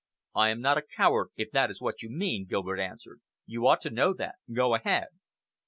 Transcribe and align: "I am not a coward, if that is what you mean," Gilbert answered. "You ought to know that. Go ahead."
"I 0.33 0.49
am 0.49 0.61
not 0.61 0.79
a 0.79 0.81
coward, 0.81 1.29
if 1.37 1.51
that 1.51 1.69
is 1.69 1.79
what 1.79 2.01
you 2.01 2.09
mean," 2.09 2.47
Gilbert 2.47 2.79
answered. 2.79 3.21
"You 3.45 3.67
ought 3.67 3.81
to 3.81 3.91
know 3.91 4.15
that. 4.15 4.37
Go 4.51 4.73
ahead." 4.73 5.09